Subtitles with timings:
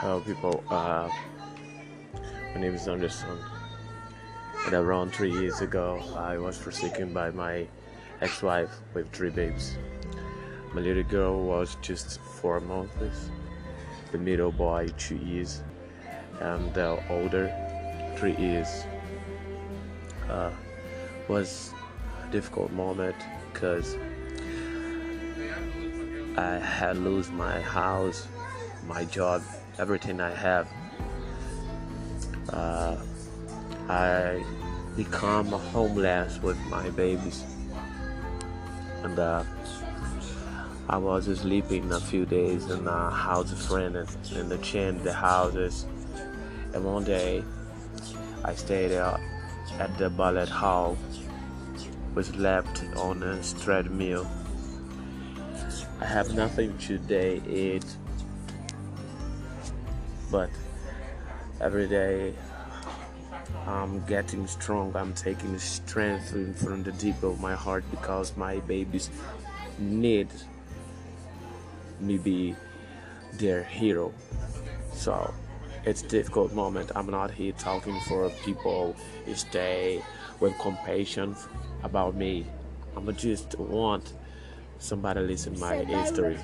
[0.00, 0.64] Hello, people.
[0.70, 1.10] Uh,
[2.54, 3.38] my name is Anderson.
[4.64, 7.66] And around three years ago, I was forsaken by my
[8.22, 9.76] ex wife with three babes.
[10.72, 13.28] My little girl was just four months,
[14.10, 15.62] the middle boy, two years,
[16.40, 17.52] and the older,
[18.16, 18.84] three years.
[20.30, 20.50] Uh,
[21.28, 21.74] was
[22.26, 23.16] a difficult moment
[23.52, 23.98] because
[26.38, 28.26] I had lose my house,
[28.86, 29.42] my job,
[29.78, 30.68] everything I have.
[32.52, 32.96] Uh,
[33.88, 34.44] I
[34.96, 37.44] become homeless with my babies,
[39.02, 39.44] and uh,
[40.88, 43.96] I was sleeping a few days in a house friend
[44.34, 45.86] in the chain the houses,
[46.74, 47.44] and one day
[48.44, 50.98] I stayed at the ballet hall,
[52.14, 54.26] was left on a treadmill.
[56.00, 57.84] I have nothing today eat,
[60.30, 60.50] but
[61.60, 62.34] every day
[63.66, 64.94] I'm getting strong.
[64.96, 69.10] I'm taking strength from the deep of my heart because my babies
[69.78, 70.28] need
[72.00, 72.56] me be
[73.34, 74.12] their hero.
[74.92, 75.32] So
[75.84, 76.90] it's a difficult moment.
[76.94, 78.96] I'm not here talking for people
[79.34, 80.02] stay
[80.40, 81.36] with compassion
[81.82, 82.46] about me.
[82.96, 84.12] I'm just want
[84.78, 86.38] somebody listen my history.